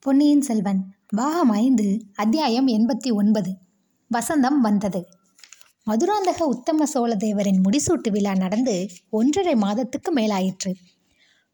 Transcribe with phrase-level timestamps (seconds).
[0.00, 3.56] பொன்னியின் செல்வன் பாகம் ஐந்து அத்தியாயம் எண்பத்தி ஒன்பது.
[4.10, 5.06] வசந்தம் வந்தது.
[5.86, 10.74] மதுராந்தக உத்தம சோழ தேவரின் முடிசூட்டு விழா நடந்து ஒன்றரை மாதத்துக்கு மேலாயிற்று.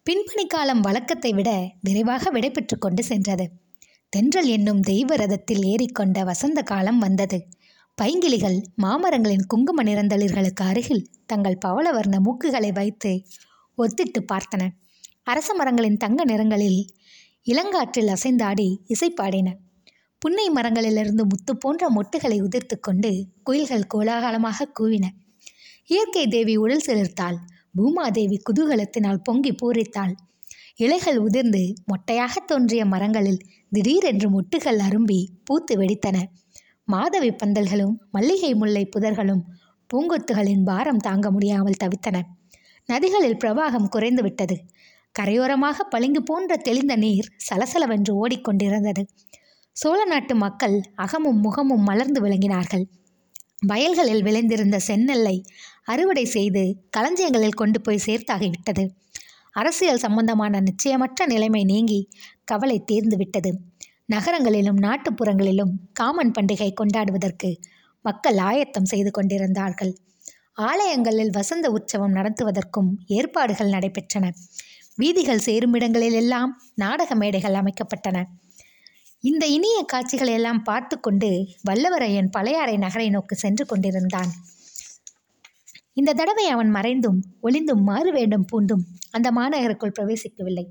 [0.06, 3.50] பின்பணி காலம் வழக்கத்தை விட விரைவாக விடைபெற்று கொண்டு சென்றது.
[4.09, 7.48] தென்றல் என்னும் தெய்வ ரதத்தில் ஏறிக்கொண்ட வசந்த காலம் வந்தது.
[8.02, 13.22] பைங்கிளிகள் மாமரங்களின் குங்கும நிறந்தளிர்களுக்கு அருகில் தங்கள் பவளவர்ண மூக்குகளை வைத்து
[13.79, 14.68] ஒத்திட்டு பார்த்தன
[15.22, 16.86] அரச மரங்களின் தங்க நிறங்களில்
[17.46, 19.48] இளங்காற்றில் அசைந்தாடி இசைப்பாடின.
[20.19, 23.10] புன்னை மரங்களிலிருந்து முத்து போன்ற மொட்டுகளை உதிர்த்து கொண்டு
[23.42, 25.05] குயில்கள் கோலாகலமாக கூவின.
[25.86, 27.36] இயற்கை தேவி உடல் சிலிர்த்தாள்.
[27.78, 30.14] பூமாதேவி குதூகலத்தினால் பொங்கி பூரித்தாள்.
[30.77, 36.16] இலைகள் உதிர்ந்து மொட்டையாக தோன்றிய மரங்களில் திடீரென்று மொட்டுகள் அரும்பி பூத்து வெடித்தன.
[36.84, 39.42] மாதவி பந்தல்களும் மல்லிகை முல்லை புதர்களும்
[39.91, 42.16] பூங்கொத்துகளின் பாரம் தாங்க முடியாமல் தவித்தன.
[42.86, 44.56] நதிகளில் பிரவாகம் குறைந்து விட்டது.
[45.18, 49.02] கரையோரமாக பளிங்கு போன்ற தெளிந்த நீர் சலசலவென்று ஓடிக்கொண்டிருந்தது.
[49.72, 52.84] சோழ நாட்டு மக்கள் அகமும் முகமும் மலர்ந்து விளங்கினார்கள்.
[53.66, 55.36] வயல்களில் விளைந்திருந்த செந்நெல்லை
[55.84, 56.62] அறுவடை செய்து
[56.97, 58.84] களஞ்சியங்களில் கொண்டு போய் சேர்த்தாகிவிட்டது
[59.52, 62.08] அரசியல் சம்பந்தமான நிச்சயமற்ற நிலைமை நீங்கி
[62.44, 63.50] கவலை தீர்ந்து விட்டது.
[64.06, 67.50] நகரங்களிலும் நாட்டுப்புறங்களிலும் காமன் பண்டிகை கொண்டாடுவதற்கு
[68.05, 69.92] மக்கள் ஆயத்தம் செய்து கொண்டிருந்தார்கள்.
[70.52, 74.24] ஆலயங்களில் வசந்த உற்சவம் நடத்துவதற்கும் ஏற்பாடுகள் நடைபெற்றன.
[74.97, 78.25] வீதிகள் சேருமிடங்களிலெல்லாம் நாடக மேடைகள் அமைக்கப்பட்டன.
[79.20, 84.31] இந்த இனிய காட்சிகளை எல்லாம் பார்த்து கொண்டு வல்லவரையன் பழையாறை நகரை நோக்கி சென்று கொண்டிருந்தான்.
[85.92, 90.64] இந்த தடவை அவன் மறைந்தும் ஒளிந்தும் மாறு வேண்டும் பூண்டும் அந்த மாநகருக்குள் பிரவேசிக்கவில்லை.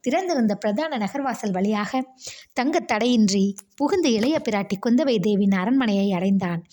[0.00, 2.14] திறந்திருந்த பிரதான நகர்வாசல் வழியாக
[2.52, 6.64] தங்கத் தடையின்றி புகுந்து இளைய பிராட்டி குந்தவை தேவியின் அரண்மனையை அடைந்தான்.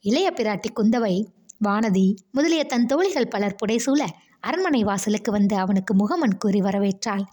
[0.00, 1.26] இளைய பிராட்டி குந்தவை
[1.64, 4.06] வானதி முதலிய தன் தோழிகள் பலர் புடைசூழ
[4.44, 7.24] அரண்மனை வாசலுக்கு வந்து அவனுக்கு முகமன் கூறி வரவேற்றாள்.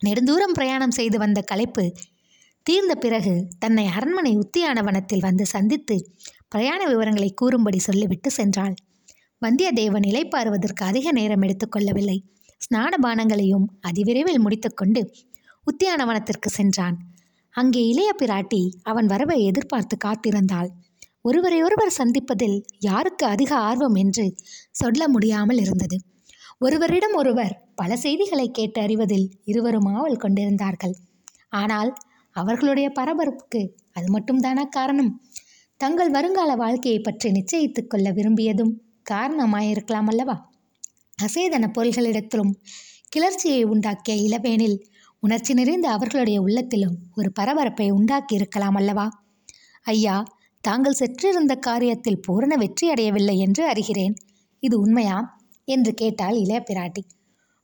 [0.00, 1.84] நெடுந்தூரம் பிரயாணம் செய்து வந்த களைப்பு
[2.66, 5.96] தீர்ந்த பிறகு தன்னை அரண்மனை உத்தியானவனத்தில் வந்து சந்தித்து
[6.48, 8.74] பிரயாண விவரங்களை கூறும்படி சொல்லிவிட்டு சென்றாள்.
[9.42, 12.18] வந்தியத்தேவன் இலைப்பாறுவதற்கு அதிக நேரம் எடுத்துக்கொள்ளவில்லை
[12.60, 15.00] ஸ்நான பானங்களையும் அதிவிரைவில் முடித்துக்கொண்டு
[15.66, 16.96] உத்தியானவனத்திற்கு சென்றான்.
[17.54, 20.70] அங்கே இளைய பிராட்டி அவன் வரவை எதிர்பார்த்து காத்திருந்தாள்.
[21.20, 24.24] ஒருவரையொருவர் சந்திப்பதில் யாருக்கு அதிக ஆர்வம் என்று
[24.70, 25.96] சொல்ல முடியாமல் இருந்தது.
[26.60, 30.94] ஒருவரிடம் ஒருவர் பல செய்திகளை கேட்டு அறிவதில் இருவரும் ஆவல் கொண்டிருந்தார்கள்.
[31.48, 31.94] ஆனால்
[32.30, 35.22] அவர்களுடைய பரபரப்புக்கு அது மட்டும்தானா காரணம்?
[35.76, 38.80] தங்கள் வருங்கால வாழ்க்கையை பற்றி நிச்சயித்துக் கொள்ள விரும்பியதும்
[39.10, 40.50] காரணமாயிருக்கலாம் அல்லவா?
[41.22, 42.52] அசேதன பொருள்களிடத்திலும்
[43.08, 44.78] கிளர்ச்சியை உண்டாக்கிய இளவேனில்
[45.20, 49.08] உணர்ச்சி நிறைந்த அவர்களுடைய உள்ளத்திலும் ஒரு பரபரப்பை உண்டாக்கி இருக்கலாம் அல்லவா?
[49.82, 50.24] ஐயா
[50.60, 54.14] தாங்கள் செற்றிருந்த காரியத்தில் பூரண வெற்றி அடையவில்லை என்று அறிகிறேன்.
[54.60, 55.35] இது உண்மையா?
[55.68, 57.02] என்று கேட்டாள் இளைய பிராட்டி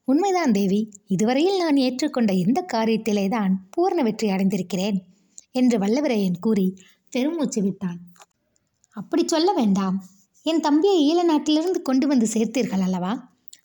[0.07, 4.97] உண்மைதான் தேவி இதுவரையில் நான் ஏற்றுக்கொண்ட எந்த காரியத்திலே தான் பூர்ண வெற்றி அடைந்திருக்கிறேன்?
[5.51, 6.65] என்று வல்லவரையன் கூறி
[7.13, 7.99] பெருமூச்சு விட்டான்.
[8.95, 9.97] அப்படி சொல்ல வேண்டாம்.
[10.45, 13.13] என் தம்பியை ஈழ நாட்டிலிருந்து கொண்டு வந்து சேர்த்தீர்கள் அல்லவா?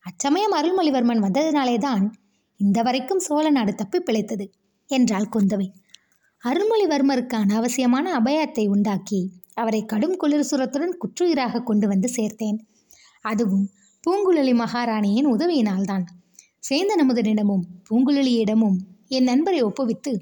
[0.00, 2.04] அச்சமயம் அருள்மொழிவர்மன் வந்ததினாலே தான்
[2.60, 4.46] இந்த வரைக்கும் சோழ நாடு தப்பி பிழைத்தது
[4.90, 5.68] என்றாள் குந்தவை.
[6.42, 9.20] அருள்மொழிவர்மருக்கு அனாவசியமான அபயத்தை உண்டாக்கி
[9.54, 12.58] அவரை கடும் குளிர்சுரத்துடன் குற்றுயிராக கொண்டு வந்து சேர்த்தேன்.
[13.24, 13.66] அதுவும்
[14.08, 16.04] பூங்குழலி மகாராணியின் உதவியினால்தான்.
[16.68, 18.76] சேந்தன் அமுதனிடமும் பூங்குழலியிடமும்
[19.08, 20.12] என் நண்பரை ஒப்புவித்து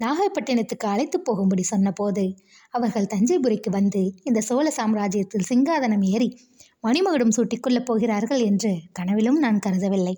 [0.00, 2.34] நாகைப்பட்டினத்துக்கு அழைத்து போகும்படி சொன்னபோது
[2.70, 6.38] அவர்கள் தஞ்சைபுரிக்கு வந்து இந்த சோழ சாம்ராஜ்யத்தில் சிங்காதனம் ஏறி
[6.82, 10.14] மணிமகுடம் சூட்டிக்கொள்ளப் போகிறார்கள் என்று கனவிலும் நான் கருதவில்லை.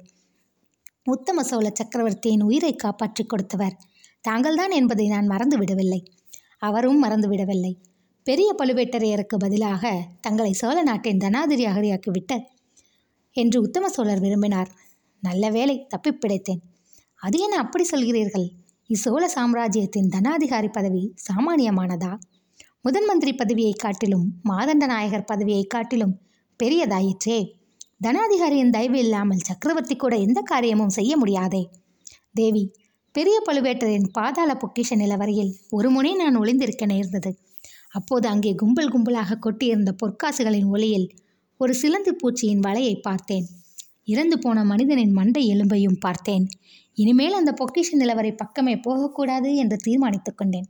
[1.04, 3.76] உத்தம சோழ சக்கரவர்த்தியின் உயிரை காப்பாற்றி கொடுத்தவர்
[4.20, 6.12] தாங்கள்தான் என்பதை நான் மறந்து விடவில்லை.
[6.58, 7.78] அவரும் மறந்து விடவில்லை.
[8.22, 12.34] பெரிய பழுவேட்டரையருக்கு பதிலாக தங்களை சோழ நாட்டின் தனாதிரியாகியாக்கிவிட்ட
[13.36, 14.70] என்று உத்தம சோழர் விரும்பினார்.
[15.22, 16.62] நல்ல வேலை தப்பி பிடைத்தேன்
[17.20, 18.46] அது என்ன அப்படி சொல்கிறீர்கள்?
[18.90, 22.12] இச்சோழ சாம்ராஜ்யத்தின் தனாதிகாரி பதவி சாமானியமானதா?
[22.80, 26.14] முதன் மந்திரி பதவியை காட்டிலும் மாதண்ட நாயகர் பதவியை காட்டிலும்
[26.60, 27.38] பெரியதாயிற்றே.
[28.04, 31.62] தனாதிகாரியின் தயவு இல்லாமல் சக்கரவர்த்தி கூட எந்த காரியமும் செய்ய முடியாதே.
[32.34, 32.64] தேவி
[33.14, 37.30] பெரிய பழுவேட்டரின் பாதாள பொக்கிஷ நிலவரையில் ஒரு முனை நான் ஒளிந்திருக்க நேர்ந்தது.
[37.90, 41.06] அப்போது அங்கே கும்பல் கும்பலாக கொட்டியிருந்த பொற்காசுகளின் ஒளியில்
[41.60, 43.46] ஒரு சிலந்து பூச்சியின் வலையை பார்த்தேன்.
[44.04, 46.44] இறந்து போன மனிதனின் மண்டை எலும்பையும் பார்த்தேன்.
[46.94, 50.68] இனிமேல் அந்த பொக்கிஷ நிலவரை பக்கமே போகக்கூடாது என்று தீர்மானித்து கொண்டேன்.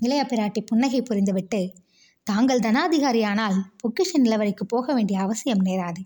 [0.00, 1.60] இளைய பிராட்டி புன்னகை புரிந்துவிட்டு
[2.26, 6.00] தாங்கள் தனாதிகாரியானால் பொக்கிஷ நிலவரைக்கு போக வேண்டிய அவசியம் நேராது.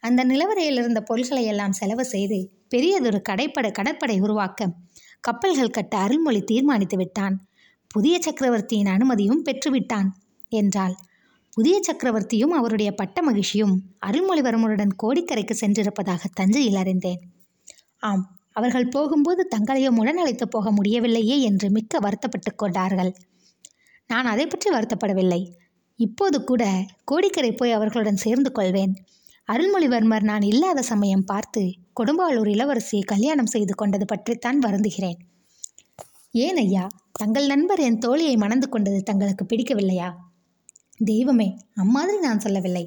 [0.00, 2.38] அந்த நிலவரையில் இருந்த பொருள்களை எல்லாம் செலவு செய்து
[2.68, 4.68] பெரியதொரு கடைப்படை கடற்படை உருவாக்க
[5.20, 7.36] கப்பல்கள் கட்ட அருள்மொழி தீர்மானித்து விட்டான்
[7.88, 10.08] புதிய சக்கரவர்த்தியின் அனுமதியும் பெற்றுவிட்டான்
[10.48, 10.94] என்றாள்.
[11.56, 13.74] புதிய சக்கரவர்த்தியும் அவருடைய பட்ட மகிழ்ச்சியும்
[14.06, 17.20] அருள்மொழிவர்மருடன் கோடிக்கரைக்கு சென்றிருப்பதாக தஞ்சையில் அறிந்தேன்.
[17.98, 23.12] ஆம் அவர்கள் போகும்போது தங்களையும் உடன் அழைத்து போக முடியவில்லையே என்று மிக்க வருத்தப்பட்டு கொண்டார்கள்.
[24.06, 25.40] நான் அதை பற்றி வருத்தப்படவில்லை.
[25.98, 26.64] இப்போது கூட
[27.04, 28.94] கோடிக்கரை போய் அவர்களுடன் சேர்ந்து கொள்வேன்.
[29.48, 31.62] அருள்மொழிவர்மர் நான் இல்லாத சமயம் பார்த்து
[32.00, 35.18] கொடும்பாளூர் இளவரசியை கல்யாணம் செய்து கொண்டது பற்றித்தான் வருந்துகிறேன்.
[36.34, 40.08] ஏன் ஐயா தங்கள் நண்பர் என் தோழியை மணந்து கொண்டது தங்களுக்கு பிடிக்கவில்லையா?
[41.00, 41.46] தெய்வமே
[41.82, 42.84] அம்மாதிரி நான் சொல்லவில்லை.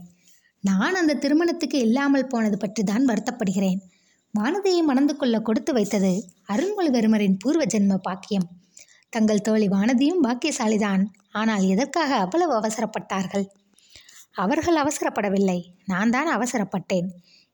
[0.64, 3.80] நான் அந்த திருமணத்துக்கு இல்லாமல் போனது பற்றி தான் வருத்தப்படுகிறேன்.
[4.34, 6.12] வானதியை மணந்து கொள்ள கொடுத்து வைத்தது
[6.54, 8.48] அருண்மொழிவர்மரின் பூர்வ ஜென்ம பாக்கியம்.
[9.14, 13.46] தங்கள் தோழி வானதியும் பாக்கியசாலிதான் ஆனால் எதற்காக அவ்வளவு அவசரப்பட்டார்கள்?
[14.36, 17.08] அவர்கள் அவசரப்படவில்லை நான் தான் அவசரப்பட்டேன்.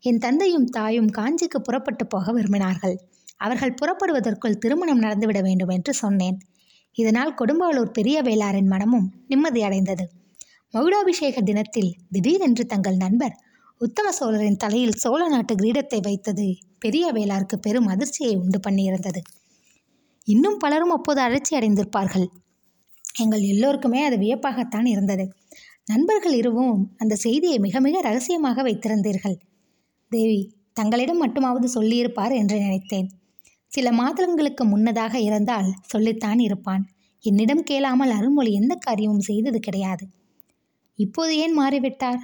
[0.04, 2.96] என் தந்தையும் தாயும் காஞ்சிக்கு புறப்பட்டு போக விரும்பினார்கள்.
[3.38, 6.38] அவர்கள் புறப்படுவதற்குள் திருமணம் நடந்துவிட வேண்டும் என்று சொன்னேன்.
[6.98, 10.06] இதனால் கொடும்பாளூர் பெரிய வேளாரின் மனமும் நிம்மதியடைந்தது
[10.74, 13.34] மகுடாபிஷேக தினத்தில் திடீரென்று தங்கள் நண்பர்
[13.82, 16.46] உத்தம சோழரின் தலையில் சோழ நாட்டு கிரீடத்தை வைத்தது
[16.80, 19.22] பெரிய வேளாருக்கு பெரும் அதிர்ச்சியை உண்டு பண்ணியிருந்தது.
[20.28, 22.26] இன்னும் பலரும் அப்போது அழற்சி அடைந்திருப்பார்கள்.
[23.20, 25.26] எங்கள் எல்லோருக்குமே அது வியப்பாகத்தான் இருந்தது.
[25.86, 29.38] நண்பர்கள் இருவும் அந்த செய்தியை மிக மிக ரகசியமாக வைத்திருந்தீர்கள்.
[30.12, 30.42] தேவி
[30.74, 33.08] தங்களிடம் மட்டுமாவது சொல்லியிருப்பார் என்று நினைத்தேன்.
[33.68, 36.84] சில மாதங்களுக்கு முன்னதாக இருந்தால் சொல்லித்தான் இருப்பான்.
[37.24, 40.06] என்னிடம் கேளாமல் அருள்மொழி எந்த காரியமும் செய்தது கிடையாது.
[40.96, 42.20] இப்போது ஏன் மாறிவிட்டார்?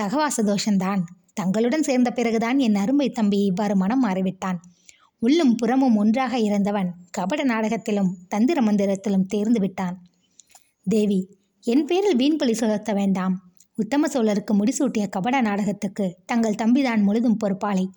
[0.00, 1.00] சகவாச தோஷந்தான்
[1.32, 4.58] தங்களுடன் சேர்ந்த பிறகுதான் என் அருமை தம்பி இவ்வாறு மனம் மாறிவிட்டான்.
[5.18, 10.02] உள்ளும் புறமும் ஒன்றாக இருந்தவன் கபட நாடகத்திலும் தந்திர மந்திரத்திலும் தேர்ந்து விட்டான்.
[10.84, 13.52] தேவி என் பேரில் வீண்பலி சுழத்த வேண்டாம்.
[13.76, 17.90] உத்தம சோழருக்கு முடிசூட்டிய கபட நாடகத்துக்கு தங்கள் தம்பிதான் முழுதும் பொறுப்பாளி.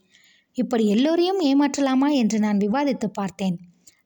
[0.54, 3.58] இப்படி எல்லோரையும் ஏமாற்றலாமா என்று நான் விவாதித்து பார்த்தேன்.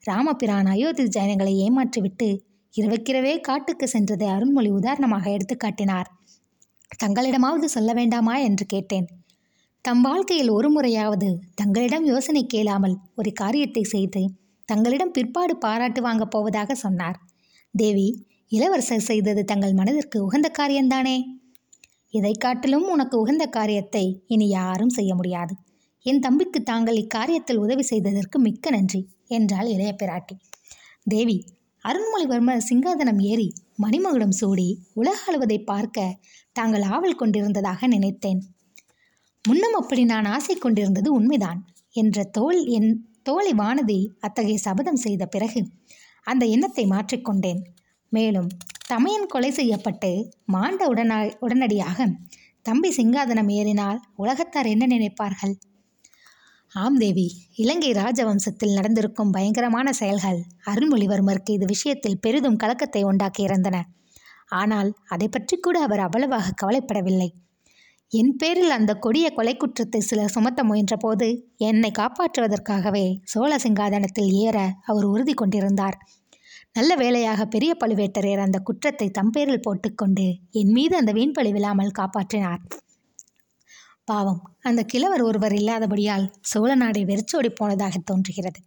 [0.04, 2.39] ராமபிரான் அயோத்தி ஜனங்களை ஏமாற்றிவிட்டு
[2.77, 6.09] இரவுக்கிரவே காட்டுக்கு சென்றதை அருண்மொழி உதாரணமாக எடுத்து காட்டினார்.
[7.03, 9.07] தங்களிடமாவது சொல்ல வேண்டாமா என்று கேட்டேன்.
[9.81, 14.21] தம் வாழ்க்கையில் ஒரு முறையாவது தங்களிடம் யோசனை கேளாமல் ஒரு காரியத்தை செய்து
[14.65, 17.18] தங்களிடம் பிற்பாடு பாராட்டு வாங்கப் போவதாக சொன்னார்.
[17.74, 18.07] தேவி
[18.47, 21.18] இளவரசர் செய்தது தங்கள் மனதிற்கு உகந்த காரியம்தானே?
[22.09, 25.53] இதை காட்டிலும் உனக்கு உகந்த காரியத்தை இனி யாரும் செய்ய முடியாது.
[26.06, 30.35] என் தம்பிக்கு தாங்கள் இக்காரியத்தில் உதவி செய்ததற்கு மிக்க நன்றி என்றாள் இளைய பிராட்டி.
[31.03, 31.38] தேவி
[31.85, 33.47] அருண்மொழிவர்மர் சிங்காதனம் ஏறி
[33.83, 36.07] மணிமகுடம் சூடி உலக அழுவதை பார்க்க
[36.51, 38.39] தாங்கள் ஆவல் கொண்டிருந்ததாக நினைத்தேன்.
[39.45, 41.59] முன்னம் அப்படி நான் ஆசை கொண்டிருந்தது உண்மைதான்
[41.95, 42.89] என்ற தோல் என்
[43.24, 45.62] தோழி வானதி அத்தகைய சபதம் செய்த பிறகு
[46.24, 47.62] அந்த எண்ணத்தை மாற்றிக்கொண்டேன்
[48.12, 48.50] மேலும்
[48.88, 50.12] தமையன் கொலை செய்யப்பட்டு
[50.45, 52.07] மாண்ட உடனா உடனடியாக
[52.62, 55.53] தம்பி சிங்காதனம் ஏறினால் உலகத்தார் என்ன நினைப்பார்கள்?
[56.73, 57.25] ஆம் தேவி
[57.55, 60.39] இலங்கை ராஜவம்சத்தில் நடந்திருக்கும் பயங்கரமான செயல்கள்.
[60.65, 63.77] அருள்மொழிவர்மருக்கு இது விஷயத்தில் பெரிதும் கலக்கத்தை உண்டாக்கியிருந்தன
[64.51, 67.29] ஆனால் அதை பற்றி கூட அவர் அவ்வளவாக கவலைப்படவில்லை.
[68.11, 71.27] என் பேரில் அந்த கொடிய கொலை குற்றத்தை சிலர் சுமத்த முயன்றபோது
[71.69, 75.97] என்னை காப்பாற்றுவதற்காகவே சோழ சிங்காதனத்தில் ஏற அவர் உறுதி கொண்டிருந்தார்.
[76.73, 82.61] நல்ல வேளையாக பெரிய பழுவேட்டரையர் அந்த குற்றத்தை தம்பேரில் போட்டுக்கொண்டு என் மீது அந்த வீண்பழி விழாமல் காப்பாற்றினார்.
[84.07, 84.42] பாவம்.
[84.62, 88.59] அந்த கிழவர் ஒருவர் இல்லாதபடியால் சோழ நாடை வெறிச்சோடி போனதாக தோன்றுகிறது.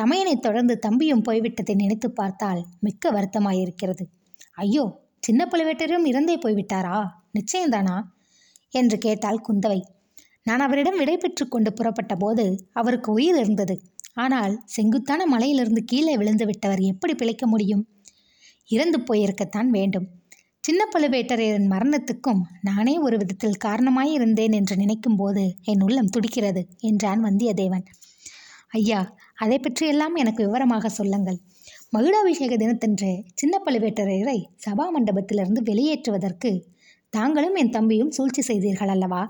[0.00, 4.04] தமையனை தொடர்ந்து தம்பியும் போய்விட்டதை நினைத்து பார்த்தால் மிக்க வருத்தமாயிருக்கிறது.
[4.50, 4.84] ஐயோ
[5.18, 6.98] சின்ன பழுவேட்டரும் இறந்தே போய்விட்டாரா?
[7.34, 7.96] நிச்சயம்தானா
[8.68, 9.80] என்று கேட்டாள் குந்தவை.
[10.42, 13.74] நான் அவரிடம் விடை பெற்று கொண்டு புறப்பட்ட போது அவருக்கு உயிர் இருந்தது.
[14.14, 17.88] ஆனால் செங்குத்தான மலையிலிருந்து கீழே விழுந்து விட்டவர் எப்படி பிழைக்க முடியும்?
[18.66, 20.06] இறந்து போயிருக்கத்தான் வேண்டும்.
[20.64, 27.84] சின்ன பழுவேட்டரையரின் மரணத்துக்கும் நானே ஒரு விதத்தில் காரணமாயிருந்தேன் என்று நினைக்கும் போது என் உள்ளம் துடிக்கிறது என்றான் வந்தியத்தேவன்.
[28.68, 28.98] ஐயா
[29.34, 31.38] அதை பற்றியெல்லாம் எனக்கு விவரமாக சொல்லுங்கள்.
[31.96, 34.36] மகிழாபிஷேக தினத்தன்று சின்ன பழுவேட்டரையரை
[34.66, 36.52] சபா மண்டபத்திலிருந்து வெளியேற்றுவதற்கு
[37.12, 39.22] தாங்களும் என் தம்பியும் சூழ்ச்சி செய்தீர்கள் அல்லவா?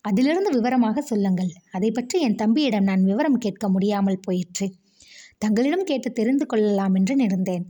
[0.00, 1.50] அதிலிருந்து விவரமாக சொல்லுங்கள்.
[1.72, 4.68] அதை பற்றி என் தம்பியிடம் நான் விவரம் கேட்க முடியாமல் போயிற்று.
[5.38, 7.66] தங்களிடம் கேட்டு தெரிந்து கொள்ளலாம் என்று நிறந்தேன்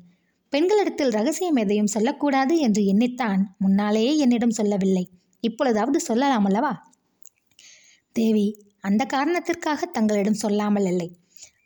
[0.52, 3.42] பெண்களிடத்தில் ரகசியம் எதையும் சொல்லக்கூடாது என்று எண்ணித்தான்.
[3.58, 5.08] முன்னாலேயே என்னிடம் சொல்லவில்லை.
[5.40, 6.92] இப்பொழுதாவது சொல்லலாம் அல்லவா?
[8.12, 8.46] தேவி
[8.80, 11.08] அந்த காரணத்திற்காக தங்களிடம் சொல்லாமல் இல்லை.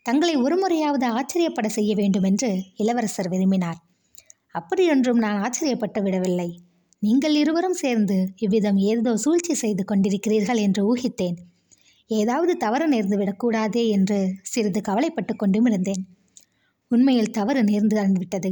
[0.03, 3.79] தங்களை ஒருமுறையாவது ஆச்சரியப்பட செய்ய வேண்டும் என்று இளவரசர் விரும்பினார்.
[4.47, 6.59] அப்படியொன்றும் நான் ஆச்சரியப்பட்டு விடவில்லை.
[6.99, 11.37] நீங்கள் இருவரும் சேர்ந்து இவ்விதம் ஏதோ சூழ்ச்சி செய்து கொண்டிருக்கிறீர்கள் என்று ஊகித்தேன்.
[12.07, 16.03] ஏதாவது தவறு நேர்ந்து விடக்கூடாதே என்று சிறிது கவலைப்பட்டு கொண்டும் இருந்தேன்.
[16.87, 18.51] உண்மையில் தவறு நேர்ந்து விட்டது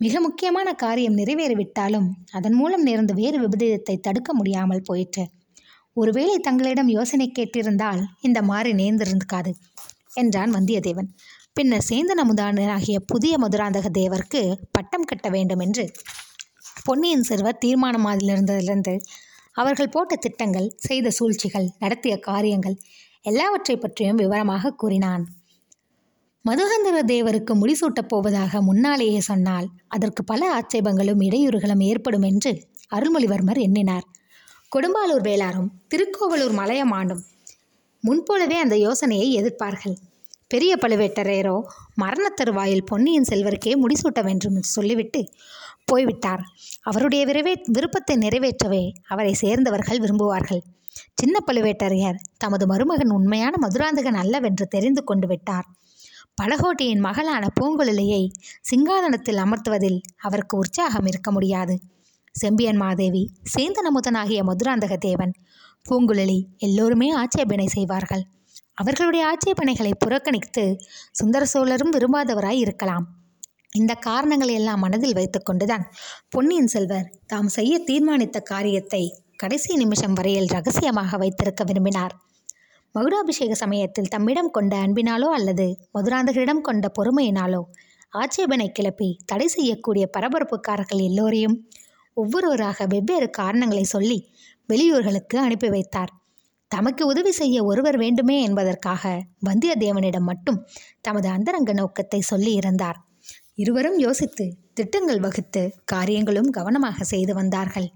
[0.00, 5.24] மிக முக்கியமான காரியம் நிறைவேறிவிட்டாலும் அதன் மூலம் நேர்ந்த வேறு விபரீதத்தை தடுக்க முடியாமல் போயிற்று.
[5.92, 9.52] ஒருவேளை தங்களிடம் யோசனை கேட்டிருந்தால் இந்த மாறி நேர்ந்திருக்காது
[10.14, 11.08] என்றான் வந்தியத்தேவன்.
[11.52, 15.84] பின்னர் சேந்தன் அமுதானாகிய புதிய மதுராந்தக தேவருக்கு பட்டம் கட்ட வேண்டும் என்று.
[16.84, 18.94] பொன்னியின் செல்வர் தீர்மானமாதிலிருந்ததிலிருந்து
[19.52, 22.76] அவர்கள் போட்ட திட்டங்கள் செய்த சூழ்ச்சிகள் நடத்திய காரியங்கள்
[23.22, 25.24] எல்லாவற்றை பற்றியும் விவரமாக கூறினான்.
[26.46, 32.52] மதுகந்தர தேவருக்கு முடிசூட்டப் போவதாக முன்னாலேயே சொன்னால் அதற்கு பல ஆட்சேபங்களும் இடையூறுகளும் ஏற்படும் என்று
[32.94, 34.04] அருள்மொழிவர்மர் எண்ணினார்.
[34.72, 37.22] கொடும்பாலூர் வேளாரும் திருக்கோவலூர் மலையமாண்டும்
[38.00, 39.96] முன்போலவே அந்த யோசனையை எதிர்ப்பார்கள்.
[40.48, 41.56] பெரிய பழுவேட்டரையரோ
[42.02, 45.22] மரணத்தருவாயில் பொன்னியின் செல்வருக்கே முடிசூட்ட வேண்டும் என்று சொல்லிவிட்டு
[45.84, 46.44] போய்விட்டார்.
[46.82, 50.62] அவருடைய விரைவே விருப்பத்தை நிறைவேற்றவே அவரை சேர்ந்தவர்கள் விரும்புவார்கள்.
[51.14, 55.66] சின்ன பழுவேட்டரையர் தமது மருமகன் உண்மையான மதுராந்தகன் அல்லவென்று தெரிந்து கொண்டு விட்டார்.
[56.40, 58.22] படகோட்டியின் மகளான பூங்குழலியை
[58.70, 61.74] சிங்காதனத்தில் அமர்த்துவதில் அவருக்கு உற்சாகம் இருக்க முடியாது.
[62.34, 63.22] செம்பியன் மாதேவி
[63.56, 65.32] சேந்தனமுதனாகிய மதுராந்தக தேவன்
[65.90, 68.24] பூங்குழலி எல்லோருமே ஆட்சேபனை செய்வார்கள்.
[68.74, 70.64] அவர்களுடைய ஆட்சேபனைகளை புறக்கணித்து
[71.12, 73.06] சுந்தர சோழரும் விரும்பாதவராய் இருக்கலாம்.
[73.76, 75.84] இந்த காரணங்களை எல்லாம் மனதில் வைத்துக்கொண்டுதான்
[76.28, 79.02] பொன்னியின் செல்வர் தாம் செய்ய தீர்மானித்த காரியத்தை
[79.36, 82.14] கடைசி நிமிஷம் வரையில் ரகசியமாக வைத்திருக்க விரும்பினார்.
[82.96, 87.62] மகுடாபிஷேக சமயத்தில் தம்மிடம் கொண்ட அன்பினாலோ அல்லது மதுராந்தகரிடம் கொண்ட பொறுமையினாலோ
[88.12, 91.56] ஆட்சேபனை கிளப்பி தடை செய்யக்கூடிய பரபரப்புக்காரர்கள் எல்லோரையும்
[92.16, 94.18] ஒவ்வொருவராக வெவ்வேறு காரணங்களை சொல்லி
[94.68, 96.12] வெளியூர்களுக்கு அனுப்பி வைத்தார்.
[96.70, 99.02] தமக்கு உதவி செய்ய ஒருவர் வேண்டுமே என்பதற்காக
[99.46, 100.58] வந்தியத்தேவனிடம் மட்டும்
[101.00, 102.98] தமது அந்தரங்க நோக்கத்தை சொல்லி இருந்தார்.
[103.54, 107.88] இருவரும் யோசித்து திட்டங்கள் வகுத்து காரியங்களும் கவனமாக செய்து வந்தார்கள்.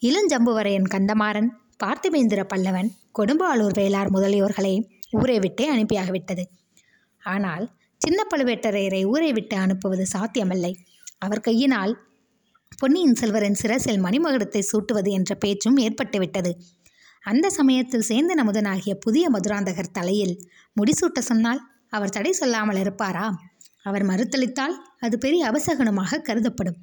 [0.00, 1.50] இளஞ்சம்புவரையன் கந்தமாறன்
[1.84, 2.88] பார்த்திபேந்திர பல்லவன்
[3.18, 6.42] கொடும்பாளூர் வேளார் முதலியோர்களை ஊரை விட்டே அனுப்பியாகிவிட்டது.
[7.22, 10.76] ஆனால் சின்ன பழுவேட்டரையரை ஊரை விட்டு அனுப்புவது சாத்தியமில்லை.
[11.18, 12.06] அவர் கையினால்
[12.78, 16.52] பொன்னியின் செல்வரின் சிரசில் மணிமகுடத்தை சூட்டுவது என்ற பேச்சும் ஏற்பட்டுவிட்டது.
[17.20, 20.46] அந்த சமயத்தில் சேந்தன் நமுதனாகிய புதிய மதுராந்தகர் தலையில்
[20.80, 23.34] முடிசூட்ட சொன்னால் அவர் தடை சொல்லாமல் இருப்பாரா?
[23.82, 26.78] அவர் மறுத்தளித்தால் அது பெரிய அபசகனமாக கருதப்படும்.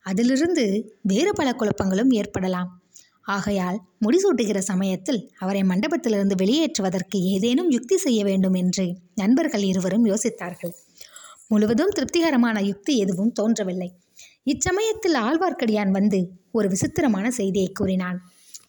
[0.00, 2.79] அதிலிருந்து வேறு பல குழப்பங்களும் ஏற்படலாம்.
[3.26, 8.84] ஆகையால் முடிசூட்டுகிற சமயத்தில் அவரை மண்டபத்திலிருந்து வெளியேற்றுவதற்கு ஏதேனும் யுக்தி செய்ய வேண்டும் என்று
[9.14, 10.72] நண்பர்கள் இருவரும் யோசித்தார்கள்.
[11.48, 13.90] முழுவதும் திருப்திகரமான யுக்தி எதுவும் தோன்றவில்லை.
[14.44, 18.18] இச்சமயத்தில் ஆழ்வார்க்கடியான் வந்து ஒரு விசித்திரமான செய்தியை கூறினான்.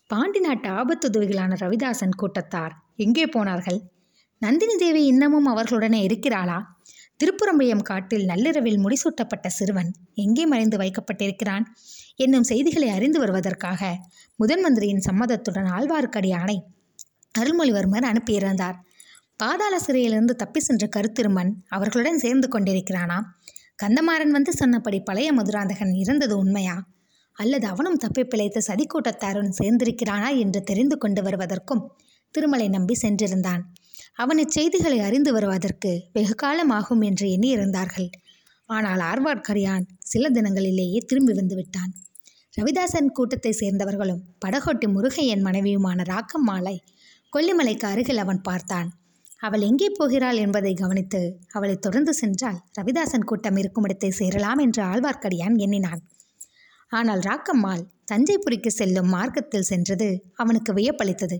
[0.08, 3.80] பாண்டி நாட்டு ஆபத்துதவிகளான ரவிதாசன் கூட்டத்தார் எங்கே போனார்கள்?
[4.38, 6.60] நந்தினி தேவி இன்னமும் அவர்களுடனே இருக்கிறாளா?
[7.24, 11.66] திருப்புறம்பயம் காட்டில் நள்ளிரவில் முடிசூட்டப்பட்ட சிறுவன் எங்கே மறைந்து வைக்கப்பட்டிருக்கிறான்?
[12.16, 13.82] என்னும் செய்திகளை அறிந்து வருவதற்காக
[14.36, 16.58] முதன் மந்திரியின் சம்மதத்துடன் ஆழ்வார்க்கடியானை
[17.40, 18.78] அருள்மொழிவர்மர் அனுப்பியிருந்தார்
[19.38, 23.20] பாதாள சிறையிலிருந்து தப்பி சென்ற கருத்திருமன் அவர்களுடன் சேர்ந்து கொண்டிருக்கிறானா
[23.84, 26.88] கந்தமாறன் வந்து சொன்னபடி பழைய மதுராந்தகன் இறந்தது உண்மையா?
[27.34, 31.92] அல்லது அவனும் தப்பி பிழைத்த சதிக்கூட்டத்தாருடன் சேர்ந்திருக்கிறானா என்று தெரிந்து கொண்டு வருவதற்கும்
[32.32, 33.62] திருமலை நம்பி சென்றிருந்தான்.
[34.14, 38.10] அவன் இச்செய்திகளை அறிந்து வருவதற்கு வெகு காலம் ஆகும் என்று எண்ணியிருந்தார்கள்.
[38.72, 41.92] ஆனால் ஆர்வார்க்கரியான் சில தினங்களிலேயே திரும்பி வந்து விட்டான்.
[42.58, 46.76] ரவிதாசன் கூட்டத்தை சேர்ந்தவர்களும் படகோட்டி முருகையன் மனைவியுமான ராக்கம்மாளை
[47.34, 48.90] கொல்லிமலைக்கு அருகில் அவன் பார்த்தான்.
[49.40, 55.56] அவள் எங்கே போகிறாள் என்பதை கவனித்து அவளை தொடர்ந்து சென்றால் ரவிதாசன் கூட்டம் இருக்கும் இடத்தை சேரலாம் என்று ஆழ்வார்க்கடியான்
[55.58, 56.02] எண்ணினான்.
[56.92, 61.38] ஆனால் ராக்கம்மாள் தஞ்சைபுரிக்கு செல்லும் மார்க்கத்தில் சென்றது அவனுக்கு வியப்பளித்தது.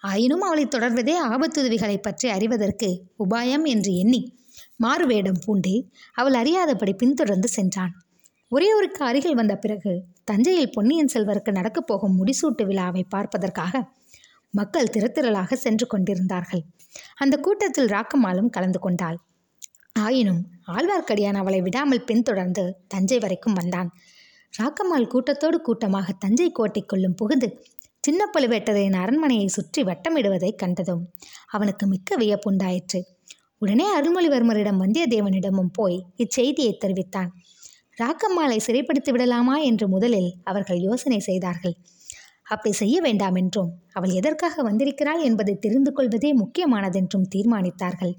[0.00, 2.88] ஆயினும் அவளை தொடர்வதே ஆபத்துதவிகளை பற்றி அறிவதற்கு
[3.24, 4.22] உபாயம் என்று எண்ணி
[4.84, 5.76] மாறுவேடம் பூண்டே
[6.12, 7.92] அவள் அறியாதபடி பின்தொடர்ந்து சென்றான்.
[8.52, 9.92] உறையூருக்கு அருகில் வந்த பிறகு
[10.24, 13.82] தஞ்சையில் பொன்னியின் செல்வருக்கு நடக்கப் போகும் முடிசூட்டு விழாவை பார்ப்பதற்காக
[14.54, 16.62] மக்கள் திரத்திரளாக சென்று கொண்டிருந்தார்கள்.
[17.16, 19.18] அந்த கூட்டத்தில் ராக்கம்மாளும் கலந்து கொண்டாள்.
[19.98, 23.88] ஆயினும் ஆழ்வார்க்கடியான் அவளை விடாமல் பின்தொடர்ந்து தஞ்சை வரைக்கும் வந்தான்.
[24.54, 27.48] ராக்கம்மாள் கூட்டத்தோடு கூட்டமாக தஞ்சை கோட்டைக்குள்ளும் புகுந்து
[28.04, 31.02] சின்ன பழுவேட்டரையின் அரண்மனையை சுற்றி வட்டமிடுவதைக் கண்டதும்
[31.46, 33.00] அவனுக்கு மிக்க வியப்புண்டாயிற்று.
[33.62, 37.30] உடனே அருள்மொழிவர்மரிடம் வந்தியத்தேவனிடமும் போய் இச்செய்தியை தெரிவித்தான்.
[37.98, 41.74] ராக்கம்மாளை சிறைப்படுத்தி விடலாமா என்று முதலில் அவர்கள் யோசனை செய்தார்கள்.
[42.42, 48.14] அப்படி செய்ய வேண்டாம் என்றும் அவள் எதற்காக வந்திருக்கிறாள் என்பதை தெரிந்து கொள்வதே முக்கியமானதென்றும் தீர்மானித்தார்கள்.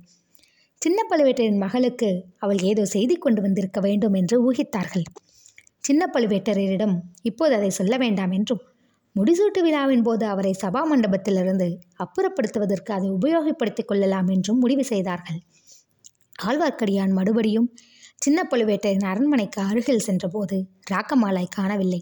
[0.81, 5.05] சின்ன பழுவேட்டரின் மகளுக்கு அவள் ஏதோ செய்தி கொண்டு வந்திருக்க வேண்டும் என்று ஊகித்தார்கள்.
[5.79, 8.63] சின்ன பழுவேட்டரையரிடம் இப்போது அதை சொல்ல வேண்டாம் என்றும்
[9.19, 11.67] முடிசூட்டு விழாவின் போது அவரை சபா மண்டபத்திலிருந்து
[11.99, 15.39] அப்புறப்படுத்துவதற்கு அதை உபயோகப்படுத்திக் கொள்ளலாம் என்றும் முடிவு செய்தார்கள்.
[16.45, 17.75] ஆழ்வார்க்கடியான் மறுபடியும்
[18.15, 22.01] சின்ன பழுவேட்டரின் அரண்மனைக்கு அருகில் சென்றபோது ராக்கமாலாய் காணவில்லை.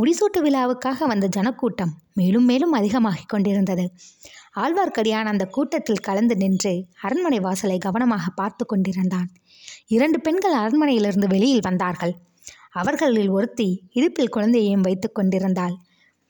[0.00, 3.90] முடிசூட்டு விழாவுக்காக வந்த ஜனக்கூட்டம் மேலும் மேலும் அதிகமாகிக் கொண்டிருந்தது.
[4.56, 9.28] ஆழ்வார்க்கடியான் அந்த கூட்டத்தில் கலந்து நின்று அரண்மனை வாசலை கவனமாக பார்த்து கொண்டிருந்தான்.
[9.86, 12.14] இரண்டு பெண்கள் அரண்மனையிலிருந்து வெளியில் வந்தார்கள்.
[12.70, 15.74] அவர்களில் ஒருத்தி இடுப்பில் குழந்தையையும் வைத்துக் கொண்டிருந்தாள்.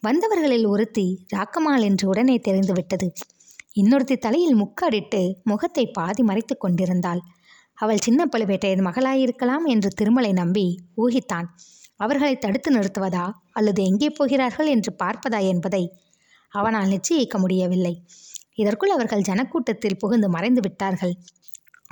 [0.02, 1.04] வந்தவர்களில் ஒருத்தி
[1.34, 3.08] ராக்கமாள் என்று உடனே தெரிந்துவிட்டது
[3.76, 7.20] இன்னொருத்தி தலையில் முக்காடிட்டு முகத்தை பாதி மறைத்து கொண்டிருந்தாள்.
[7.78, 10.66] அவள் சின்ன பழுவேட்டையர் மகளாயிருக்கலாம் என்று திருமலை நம்பி
[10.96, 11.46] ஊகித்தான்.
[11.96, 15.82] அவர்களை தடுத்து நிறுத்துவதா அல்லது எங்கே போகிறார்கள் என்று பார்ப்பதா என்பதை
[16.52, 17.94] அவனால் நிச்சயிக்க முடியவில்லை.
[18.54, 21.14] இதற்குள் அவர்கள் ஜனக்கூட்டத்தில் புகுந்து மறைந்து விட்டார்கள்.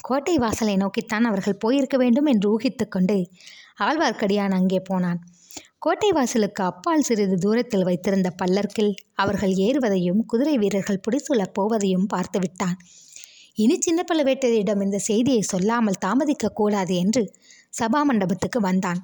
[0.03, 3.17] கோட்டை வாசலை நோக்கித்தான் அவர்கள் போயிருக்க வேண்டும் என்று ஊகித்து கொண்டு
[3.79, 5.21] ஆழ்வார்க்கடியான் அங்கே போனான்.
[5.83, 12.77] கோட்டை வாசலுக்கு அப்பால் சிறிது தூரத்தில் வைத்திருந்த பல்லர்க்கில் அவர்கள் ஏறுவதையும் குதிரை வீரர்கள் புடிசூழப் போவதையும் பார்த்து விட்டான்.
[13.55, 17.23] இனி சின்ன பழுவேட்டரிடம் இந்த செய்தியை சொல்லாமல் தாமதிக்க கூடாது என்று
[17.81, 19.01] சபா மண்டபத்துக்கு வந்தான்.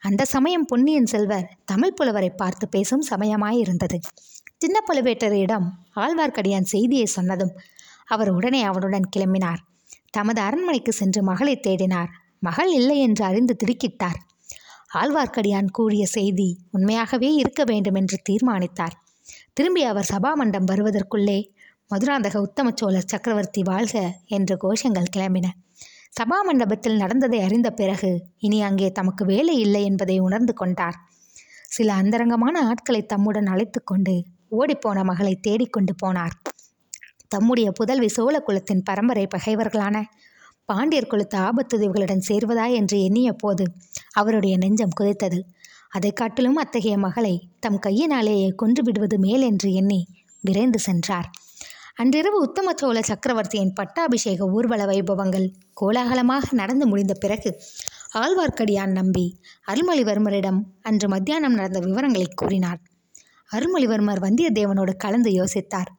[0.00, 3.98] அந்த சமயம் பொன்னியின் செல்வர் தமிழ் புலவரை பார்த்து பேசும் சமயமாயிருந்தது.
[4.56, 7.54] சின்ன பழுவேட்டரிடம் ஆழ்வார்க்கடியான் செய்தியை சொன்னதும்
[8.06, 9.60] அவர் உடனே அவனுடன் கிளம்பினார்.
[10.10, 12.10] தமது அரண்மனைக்கு சென்று மகளை தேடினார்.
[12.38, 14.18] மகள் இல்லை என்று அறிந்து திடுக்கிட்டார்.
[14.90, 18.94] ஆழ்வார்க்கடியான் கூறிய செய்தி உண்மையாகவே இருக்க வேண்டும் என்று தீர்மானித்தார்.
[19.52, 21.38] திரும்பி அவர் சபாமண்டம் வருவதற்குள்ளே
[21.90, 23.94] மதுராந்தக உத்தம சோழர் சக்கரவர்த்தி வாழ்க
[24.26, 25.46] என்ற கோஷங்கள் கிளம்பின.
[26.20, 30.96] சபா மண்டபத்தில் நடந்ததை அறிந்த பிறகு இனி அங்கே தமக்கு வேலை இல்லை என்பதை உணர்ந்து கொண்டார்.
[31.68, 34.14] சில அந்தரங்கமான ஆட்களை தம்முடன் அழைத்து கொண்டு
[34.50, 36.34] ஓடிப்போன மகளை தேடிக்கொண்டு போனார்.
[37.28, 39.96] தம்முடைய புதல்வி சோழ குலத்தின் பரம்பரை பகைவர்களான
[40.64, 43.64] பாண்டியர் குலத்து ஆபத்துதவிகளுடன் சேர்வதா என்று எண்ணிய போது
[44.12, 45.40] அவருடைய நெஞ்சம் குதித்தது.
[45.88, 50.06] அதை காட்டிலும் அத்தகைய மகளை தம் கையினாலேயே கொன்று விடுவது மேல் என்று எண்ணி
[50.40, 51.30] விரைந்து சென்றார்.
[51.94, 57.60] அன்றிரவு உத்தம சோழ சக்கரவர்த்தியின் பட்டாபிஷேக ஊர்வல வைபவங்கள் கோலாகலமாக நடந்து முடிந்த பிறகு
[58.14, 62.80] ஆழ்வார்க்கடியான் நம்பி அருள்மொழிவர்மரிடம் அன்று மத்தியானம் நடந்த விவரங்களை கூறினார்.
[63.52, 65.90] அருள்மொழிவர்மர் வந்தியத்தேவனோடு கலந்து யோசித்தார்.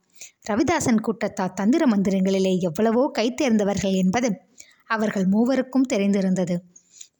[0.50, 4.42] ரவிதாசன் கூட்டத்தார் தந்திர மந்திரங்களிலே எவ்வளவோ கைத்தேர்ந்தவர்கள் என்பது
[4.86, 6.64] அவர்கள் மூவருக்கும் தெரிந்திருந்தது.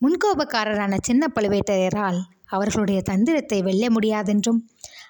[0.02, 4.60] முன்கோபக்காரரான சின்ன பழுவேட்டரையரால் அவர்களுடைய தந்திரத்தை வெல்ல முடியாதென்றும்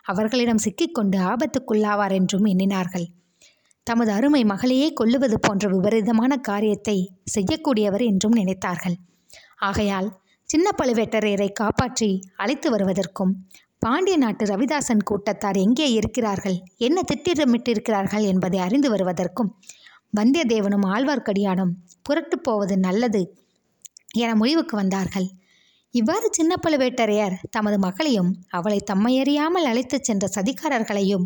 [0.03, 3.05] அவர்களிடம் சிக்கிக்கொண்டு ஆபத்துக்குள்ளாவார் என்றும் எண்ணினார்கள்.
[3.83, 6.97] தமது அருமை மகளையே கொல்லுவது போன்ற விபரீதமான காரியத்தை
[7.33, 8.97] செய்யக்கூடியவர் என்றும் நினைத்தார்கள்.
[9.57, 10.09] ஆகையால்
[10.49, 13.31] சின்ன பழுவேட்டரையரை காப்பாற்றி அழைத்து வருவதற்கும்
[13.77, 19.49] பாண்டிய நாட்டு ரவிதாசன் கூட்டத்தார் எங்கே இருக்கிறார்கள் என்ன திட்டமிட்டிருக்கிறார்கள் என்பதை அறிந்து வருவதற்கும்
[20.17, 21.71] வந்தியத்தேவனும் ஆழ்வார்க்கடியானும்
[22.01, 23.21] புரட்டு போவது நல்லது
[24.17, 25.27] என முடிவுக்கு வந்தார்கள்.
[25.93, 31.25] இவ்வாறு சின்ன பழுவேட்டரையர் தமது மகளையும் அவளை தம்மையறியாமல் அழைத்துச் சென்ற சதிகாரர்களையும்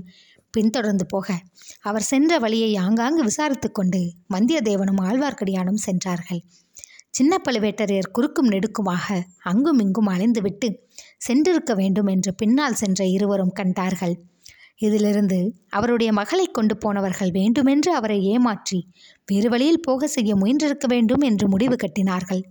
[0.53, 1.37] பின்தொடர்ந்து போக
[1.81, 4.01] அவர் சென்ற வழியை ஆங்காங்கு விசாரித்து கொண்டு
[4.33, 6.41] வந்தியத்தேவனும் ஆழ்வார்க்கடியானும் சென்றார்கள்.
[7.09, 10.69] சின்ன பழுவேட்டரையர் குறுக்கும் நெடுக்குமாக அங்கும் இங்கும் அலைந்துவிட்டு
[11.17, 14.15] சென்றிருக்க வேண்டும் என்று பின்னால் சென்ற இருவரும் கண்டார்கள்.
[14.75, 18.79] இதிலிருந்து அவருடைய மகளை கொண்டு போனவர்கள் வேண்டுமென்று அவரை ஏமாற்றி
[19.25, 22.43] வேறு வழியில் போக செய்ய முயன்றிருக்க வேண்டும் என்று முடிவு கட்டினார்கள்.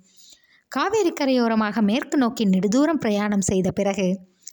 [0.74, 4.06] காவேரி கரையோரமாக மேற்கு நோக்கி நெடுதூரம் பிரயாணம் செய்த பிறகு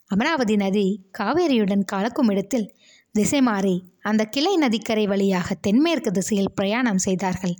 [0.08, 0.84] அமராவதி நதி
[1.18, 2.66] காவேரியுடன் கலக்கும் இடத்தில்
[3.14, 7.54] திசை மாறி அந்த கிளை நதிக்கரை வழியாக தென்மேற்கு திசையில் பிரயாணம் செய்தார்கள்.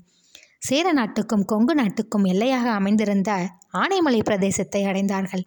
[0.58, 3.30] சேர நாட்டுக்கும் கொங்கு நாட்டுக்கும் எல்லையாக அமைந்திருந்த
[3.72, 5.44] ஆனைமலை பிரதேசத்தை அடைந்தார்கள்.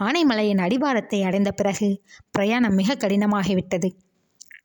[0.00, 1.88] ஆனைமலையின் அடிவாரத்தை அடைந்த பிறகு
[2.30, 3.90] பிரயாணம் மிக கடினமாகிவிட்டது.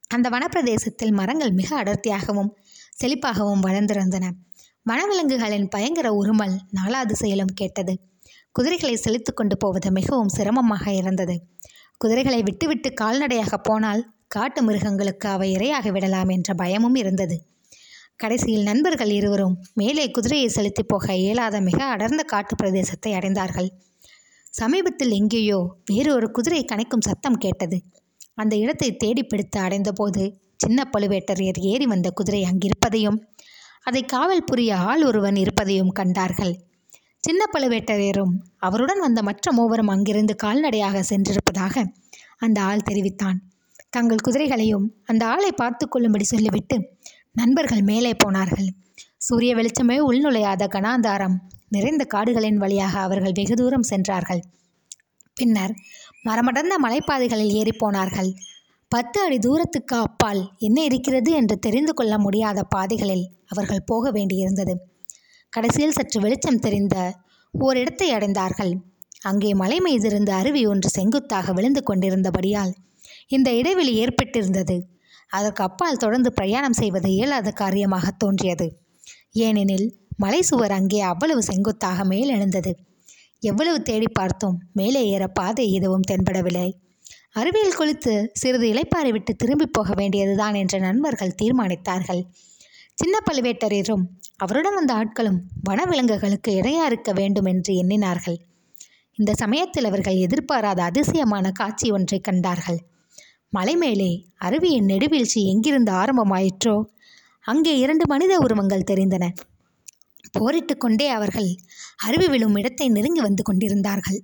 [0.07, 2.51] அந்த வனப்பிரதேசத்தில் மரங்கள் மிக அடர்த்தியாகவும்
[3.01, 4.25] செழிப்பாகவும் வளர்ந்திருந்தன.
[4.85, 7.93] வனவிலங்குகளின் பயங்கர உருமல் நாலா திசையிலும் கேட்டது.
[8.51, 11.35] குதிரைகளை செலுத்து கொண்டு போவது மிகவும் சிரமமாக இருந்தது.
[11.97, 17.35] குதிரைகளை விட்டுவிட்டு கால்நடையாக போனால் காட்டு மிருகங்களுக்கு அவை இரையாகி விடலாம் என்ற பயமும் இருந்தது.
[18.15, 23.69] கடைசியில் நண்பர்கள் இருவரும் மேலே குதிரையை செலுத்தி போக இயலாத மிக அடர்ந்த காட்டு பிரதேசத்தை அடைந்தார்கள்.
[24.53, 27.79] சமீபத்தில் எங்கேயோ வேறு ஒரு குதிரை கணைக்கும் சத்தம் கேட்டது.
[28.33, 30.23] அந்த இடத்தை தேடி பிடித்து அடைந்தபோது
[30.57, 33.17] சின்ன பழுவேட்டரையர் ஏறி வந்த குதிரை அங்கிருப்பதையும்
[33.87, 36.53] அதை காவல் புரிய ஆள் ஒருவன் இருப்பதையும் கண்டார்கள்.
[37.23, 41.83] சின்ன பழுவேட்டரையரும் அவருடன் வந்த மற்ற மூவரும் அங்கிருந்து கால்நடையாக சென்றிருப்பதாக
[42.37, 43.37] அந்த ஆள் தெரிவித்தான்.
[43.89, 46.77] தங்கள் குதிரைகளையும் அந்த ஆளை பார்த்து கொள்ளும்படி சொல்லிவிட்டு
[47.31, 48.67] நண்பர்கள் மேலே போனார்கள்.
[49.17, 51.35] சூரிய வெளிச்சமே உள்நுழையாத கனாந்தாரம்
[51.69, 54.41] நிறைந்த காடுகளின் வழியாக அவர்கள் வெகு தூரம் சென்றார்கள்.
[55.37, 55.73] பின்னர்
[56.25, 58.29] மரமடர்ந்த மலைப்பாதைகளில் ஏறிப்போனார்கள்
[58.95, 64.73] பத்து அடி தூரத்துக்கு அப்பால் என்ன இருக்கிறது என்று தெரிந்து கொள்ள முடியாத பாதைகளில் அவர்கள் போக வேண்டியிருந்தது.
[65.49, 66.95] கடைசியில் சற்று வெளிச்சம் தெரிந்த
[67.53, 68.71] ஓரிடத்தை அடைந்தார்கள்.
[69.21, 72.71] அங்கே மலை மீதிருந்த அருவி ஒன்று செங்குத்தாக விழுந்து கொண்டிருந்தபடியால்
[73.27, 74.77] இந்த இடைவெளி ஏற்பட்டிருந்தது.
[75.27, 78.69] அதற்கு அப்பால் தொடர்ந்து பிரயாணம் செய்வது இயலாத காரியமாக தோன்றியது.
[79.31, 82.73] ஏனெனில் மலை சுவர் அங்கே அவ்வளவு செங்குத்தாக மேல் எழுந்தது
[83.39, 84.57] எவ்வளவு தேடி பார்த்தோம்.
[84.73, 86.69] மேலே ஏற பாதை எதுவும் தென்படவில்லை.
[87.35, 92.21] அருவியில் குளித்து சிறிது இளைப்பாறை விட்டு திரும்பி போக வேண்டியதுதான் என்ற நண்பர்கள் தீர்மானித்தார்கள்.
[92.93, 94.03] சின்ன பழுவேட்டரையரும்
[94.37, 98.37] அவருடன் வந்த ஆட்களும் வனவிலங்குகளுக்கு இடையா இருக்க வேண்டும் என்று எண்ணினார்கள்.
[99.19, 102.79] இந்த சமயத்தில் அவர்கள் எதிர்பாராத அதிசயமான காட்சி ஒன்றை கண்டார்கள்.
[103.49, 106.75] மலை மேலே அருவியின் நெடுவீழ்ச்சி எங்கிருந்து ஆரம்பமாயிற்றோ
[107.45, 109.25] அங்கே இரண்டு மனித உருவங்கள் தெரிந்தன.
[110.31, 111.49] போரிட்டு கொண்டே அவர்கள்
[112.07, 114.19] அருவி விழும் இடத்தை நெருங்கி வந்து கொண்டிருந்தார்கள்.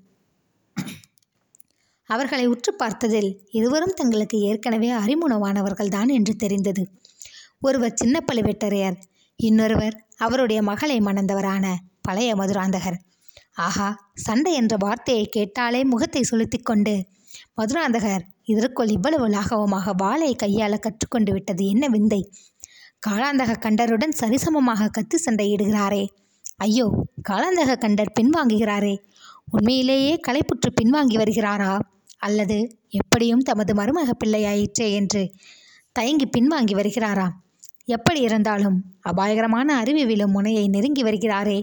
[2.11, 6.83] அவர்களை உற்று பார்த்ததில் இருவரும் தங்களுக்கு ஏற்கனவே அறிமுகமானவர்கள்தான் என்று தெரிந்தது.
[7.59, 8.97] ஒருவர் சின்ன பழுவேட்டரையர்
[9.39, 11.65] இன்னொருவர் அவருடைய மகளை மணந்தவரான
[12.01, 12.99] பழைய மதுராந்தகர்.
[13.57, 16.93] ஆஹா சண்டை என்ற வார்த்தையை கேட்டாலே முகத்தை சுளுத்திக் கொண்டு
[17.61, 22.21] மதுராந்தகர் இதற்குள் இவ்வளவு லாகவமாக வாளை கையாள கற்றுக்கொண்டு விட்டது என்ன விந்தை?
[23.07, 26.03] காளாந்தக கண்டருடன் சரிசமமாக கத்தி சண்டையிடுகிறாரே.
[26.57, 26.87] ஐயோ
[27.29, 28.95] காளாந்தக கண்டர் பின்வாங்குகிறாரே.
[29.51, 31.71] உண்மையிலேயே களைப்புற்று பின்வாங்கி வருகிறாரா?
[32.21, 32.57] அல்லது
[32.99, 35.23] எப்படியும் தமது மருமக பிள்ளையாயிற்றே என்று
[35.95, 37.35] தயங்கி பின்வாங்கி வருகிறாராம்
[37.87, 41.59] எப்படி இருந்தாலும் அபாயகரமான அருவி விழும் முனையை நெருங்கி வருகிறாரே.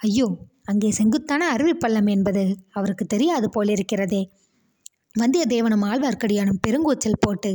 [0.00, 0.26] ஐயோ
[0.64, 4.22] அங்கே செங்குத்தான அருவி பள்ளம் என்பது அவருக்கு தெரியாது போலிருக்கிறதே.
[5.14, 7.52] வந்தியத்தேவனும் ஆழ்வார்க்கடியானும் பெருங்கூச்சல் போட்டு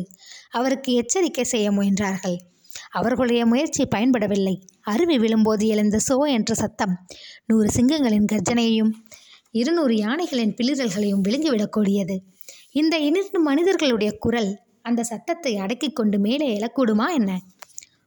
[0.49, 2.37] அவருக்கு எச்சரிக்கை செய்ய முயன்றார்கள்.
[2.91, 4.53] அவர்களுடைய முயற்சி பயன்படவில்லை.
[4.91, 6.93] அருவி விழும்போது எழுந்த சோ என்ற சத்தம்
[7.45, 8.91] நூறு சிங்கங்களின் கர்ஜனையையும்
[9.53, 12.15] இருநூறு யானைகளின் பிளிரல்களையும் விழுங்கிவிடக்கூடியது
[12.71, 17.31] இந்த இரண்டு மனிதர்களுடைய குரல் அந்த சத்தத்தை அடக்கிக் கொண்டு மேலே எழக்கூடுமா என்ன?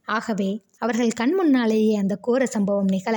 [0.05, 3.15] ஆகவே அவர்கள் கண் முன்னாலேயே அந்த கோர சம்பவம் நிகழ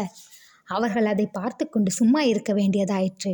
[0.65, 3.33] அவர்கள் அதை பார்த்து கொண்டு சும்மா இருக்க வேண்டியதாயிற்று.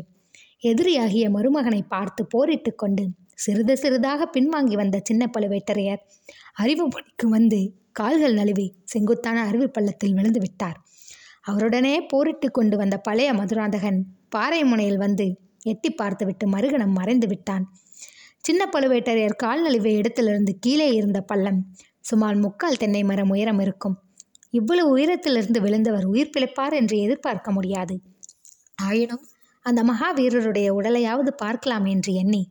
[0.61, 6.03] எதிரியாகிய மருமகனை பார்த்து போரிட்டு கொண்டு சிறிது சிறிதாக பின்வாங்கி வந்த சின்ன பழுவேட்டரையர்
[6.53, 7.61] அறிவு பணிக்கு வந்து
[7.93, 10.79] கால்கள் நழுவி செங்குத்தான அருவி பள்ளத்தில் விழுந்து விட்டார்.
[11.43, 14.01] அவருடனே போரிட்டு கொண்டு வந்த பழைய மதுராந்தகன்
[14.35, 15.27] பாறை முனையில் வந்து
[15.63, 17.65] எட்டி பார்த்துவிட்டு மறுகணம் மறைந்து விட்டான்.
[18.39, 21.61] சின்ன பழுவேட்டரையர் கால் நழுவிய இடத்திலிருந்து கீழே இருந்த பள்ளம்
[22.01, 23.97] சுமார் முக்கால் தென்னை மரம் உயரம் இருக்கும்.
[24.51, 27.95] இவ்வளவு உயரத்திலிருந்து விழுந்தவர் உயிர் பிழைப்பார் என்று எதிர்பார்க்க முடியாது.
[28.83, 29.23] ஆயினும்
[29.67, 32.43] அந்த மகாவீரருடைய உடலையாவது பார்க்கலாம் என்று எண்ணி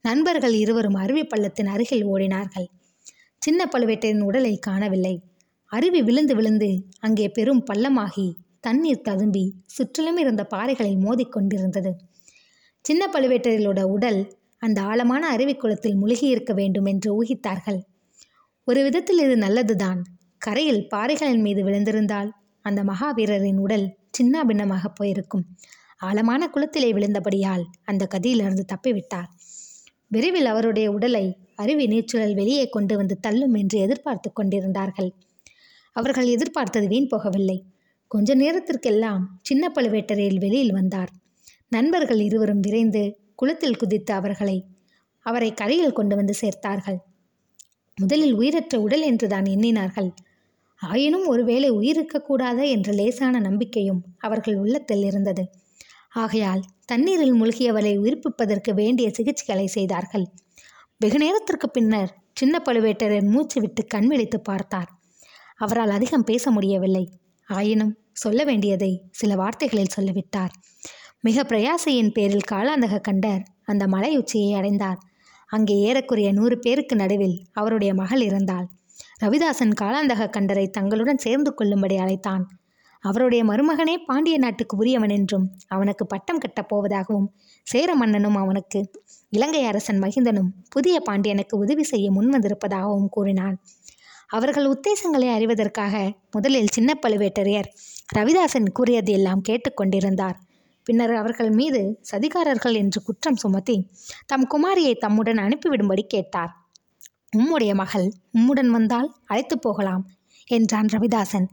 [0.00, 2.68] நண்பர்கள் இருவரும் அருவி பள்ளத்தின் அருகில் ஓடினார்கள்.
[3.42, 5.14] சின்ன பழுவேட்டையின் உடலை காணவில்லை.
[5.72, 6.68] அருவி விழுந்து விழுந்து
[7.00, 8.28] அங்கே பெரும் பள்ளமாகி
[8.60, 11.92] தண்ணீர் ததும்பி சுற்றிலும் இருந்த பாறைகளை மோதிக்கொண்டிருந்தது
[12.82, 17.80] சின்ன பழுவேட்டரிலோட உடல் அந்த ஆழமான அருவிக்குளத்தில் முழுகியிருக்க வேண்டும் என்று ஊகித்தார்கள்.
[18.64, 20.02] ஒரு விதத்தில் இது நல்லதுதான்.
[20.38, 22.30] கரையில் பாறைகளின் மீது விழுந்திருந்தால்
[22.62, 25.44] அந்த மகாவீரரின் உடல் சின்ன பின்னமாக போயிருக்கும்.
[25.98, 29.28] ஆழமான குளத்திலே விழுந்தபடியால் அந்த கதியிலிருந்து தப்பிவிட்டார்.
[30.06, 35.10] விரைவில் அவருடைய உடலை அருவி நீச்சல் வெளியே கொண்டு வந்து தள்ளும் என்று எதிர்பார்த்து கொண்டிருந்தார்கள்.
[35.92, 37.64] அவர்கள் எதிர்பார்த்தது வீண் போகவில்லை.
[38.08, 41.10] கொஞ்ச நேரத்திற்கெல்லாம் சின்ன பழுவேட்டரையில் வெளியில் வந்தார்.
[41.68, 43.02] நண்பர்கள் இருவரும் விரைந்து
[43.34, 44.64] குளத்தில் குதித்து அவர்களை
[45.20, 46.98] அவரை கரையில் கொண்டு வந்து சேர்த்தார்கள்.
[47.96, 50.10] முதலில் உயிரற்ற உடல் என்றுதான் எண்ணினார்கள்.
[50.82, 55.44] ஆயினும் ஒருவேளை உயிரிருக்கக்கூடாத என்ற லேசான நம்பிக்கையும் அவர்கள் உள்ளத்தில் இருந்தது.
[56.14, 60.26] ஆகையால் தண்ணீரில் மூழ்கியவளை உயிர்ப்பிப்பதற்கு வேண்டிய சிகிச்சைகளை செய்தார்கள்.
[60.96, 64.90] வெகு நேரத்திற்கு பின்னர் சின்ன பழுவேட்டரர் மூச்சு விட்டு கண் விழித்து பார்த்தார்.
[65.56, 67.04] அவரால் அதிகம் பேச முடியவில்லை.
[67.48, 70.50] ஆயினும் சொல்ல வேண்டியதை சில வார்த்தைகளில் சொல்லிவிட்டார்.
[71.20, 74.98] மிக பிரயாசையின் பேரில் காலாந்தக கண்டர் அந்த மலை உச்சியை அடைந்தார்.
[75.46, 78.66] அங்கே ஏறக்குறைய நூறு பேருக்கு நடுவில் அவருடைய மகள் இருந்தாள்.
[79.24, 82.48] ரவிதாசன் காலாந்தக கண்டரை தங்களுடன் சேர்ந்து கொள்ளும்படி அழைத்தான்.
[83.00, 87.28] அவருடைய மருமகனே பாண்டிய நாட்டுக்கு உரியவன் என்றும் அவனுக்கு பட்டம் கட்டப் போவதாகவும்
[87.62, 88.90] சேர மன்னனும் அவனுக்கு
[89.28, 93.56] இலங்கை அரசன் மகிந்தனும் புதிய பாண்டியனுக்கு உதவி செய்ய முன்வந்திருப்பதாகவும் கூறினான்.
[94.30, 95.94] அவர்கள் உத்தேசங்களை அறிவதற்காக
[96.30, 97.68] முதலில் சின்ன பழுவேட்டரையர்
[98.16, 100.36] ரவிதாசன் கூறியது எல்லாம் கேட்டுக்கொண்டிருந்தார்.
[100.86, 103.76] பின்னர் அவர்கள் மீது சதிகாரர்கள் என்று குற்றம் சுமத்தி
[104.26, 106.52] தம் குமாரியை தம்முடன் அனுப்பிவிடும்படி கேட்டார்.
[107.36, 108.06] உம்முடைய மகள்
[108.38, 110.04] உம்முடன் வந்தால் அழைத்து போகலாம்
[110.50, 111.46] என்றான் ரவிதாசன்.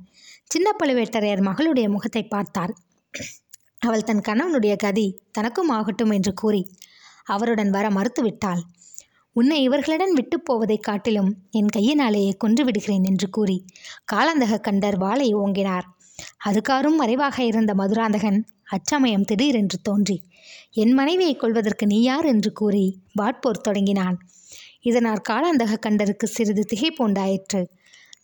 [0.43, 2.73] சின்ன பழுவேட்டரையர் மகளுடைய முகத்தை பார்த்தார்.
[3.79, 6.61] அவள் தன் கணவனுடைய கதி தனக்கும் ஆகட்டும் என்று கூறி
[7.25, 8.61] அவருடன் வர மறுத்துவிட்டாள்.
[9.35, 13.65] உன்னை இவர்களுடன் விட்டு போவதைக் காட்டிலும் என் கையினாலேயே கொன்று விடுகிறேன் என்று கூறி
[14.13, 15.85] காலாந்தக கண்டர் வாளை ஓங்கினார்.
[16.45, 20.21] அதுகாரும் மறைவாக இருந்த மதுராந்தகன் அச்சமயம் திடீரென்று தோன்றி
[20.71, 22.25] என் மனைவியை கொள்வதற்கு நீ யார்?
[22.25, 22.85] என்று கூறி
[23.21, 24.17] வாட்போர் தொடங்கினான்.
[24.81, 27.61] இதனால் காலாந்தக கண்டருக்கு சிறிது திகைப்புண்டாயிற்று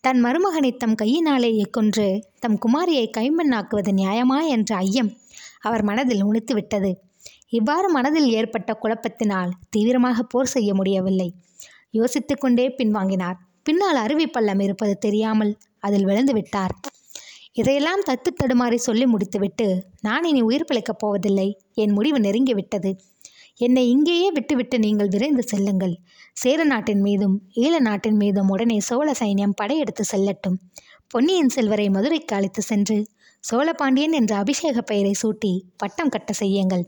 [0.02, 2.08] தன் மருமகனை தம் கையினாலேயே கொன்று
[2.40, 5.12] தம் குமாரியை கைமண்ணாக்குவது நியாயமா என்ற ஐயம்
[5.62, 6.92] அவர் மனதில் உணித்து விட்டது
[7.52, 11.30] இவ்வாறு மனதில் ஏற்பட்ட குழப்பத்தினால் தீவிரமாக போர் செய்ய முடியவில்லை.
[11.92, 13.38] யோசித்து கொண்டே பின்வாங்கினார்.
[13.64, 16.74] பின்னால் அருவி பள்ளம் இருப்பது தெரியாமல் அதில் விழுந்து விட்டார்.
[17.54, 19.68] இதையெல்லாம் தத்து தடுமாறி சொல்லி முடித்துவிட்டு
[20.02, 21.48] நான் இனி உயிர் பிழைக்கப் போவதில்லை.
[21.76, 22.92] என் முடிவு நெருங்கிவிட்டது
[23.58, 25.96] என்னை இங்கேயே விட்டுவிட்டு நீங்கள் விரைந்து செல்லுங்கள்.
[26.34, 30.58] சேர நாட்டின் மீதும் ஈழ நாட்டின் மீதும் உடனே சோழ சைன்யம் படையெடுத்து செல்லட்டும்.
[31.08, 32.98] பொன்னியின் செல்வரை மதுரைக்கு அழைத்து சென்று
[33.50, 36.84] சோழபாண்டியன் என்ற அபிஷேக பெயரை சூட்டி பட்டம் கட்ட செய்யுங்கள்.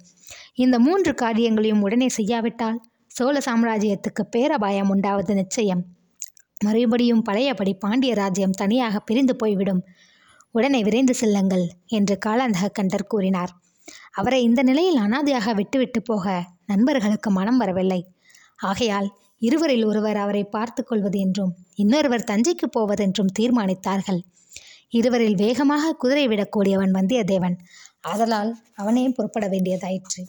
[0.53, 5.81] இந்த மூன்று காரியங்களையும் உடனே செய்யாவிட்டால் சோழ சாம்ராஜ்யத்துக்கு பேரபாயம் உண்டாவது நிச்சயம்.
[6.63, 9.81] மறுபடியும் பழையபடி பாண்டிய ராஜ்யம் தனியாக பிரிந்து போய்விடும்.
[10.51, 13.51] உடனே விரைந்து செல்லுங்கள் என்று காலாந்தக கண்டர் கூறினார்.
[14.11, 18.01] அவரை இந்த நிலையில் அனாதையாக விட்டுவிட்டு போக நண்பர்களுக்கு மனம் வரவில்லை.
[18.55, 24.21] ஆகையால் இருவரில் ஒருவர் அவரை பார்த்து கொள்வது என்றும் இன்னொருவர் தஞ்சைக்கு போவதென்றும் தீர்மானித்தார்கள்.
[24.93, 27.55] இருவரில் வேகமாக குதிரை விடக்கூடியவன் வந்தியத்தேவன்.
[28.01, 30.23] ஆதலால் அவனே புறப்பட வேண்டியதாயிற்று.